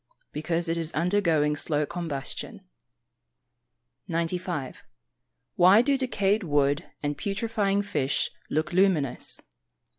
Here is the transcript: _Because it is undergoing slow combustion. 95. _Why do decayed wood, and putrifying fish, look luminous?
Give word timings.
_Because 0.33 0.67
it 0.67 0.77
is 0.77 0.91
undergoing 0.93 1.55
slow 1.55 1.85
combustion. 1.85 2.61
95. 4.07 4.81
_Why 5.59 5.85
do 5.85 5.95
decayed 5.95 6.41
wood, 6.43 6.89
and 7.03 7.15
putrifying 7.15 7.83
fish, 7.85 8.31
look 8.49 8.73
luminous? 8.73 9.39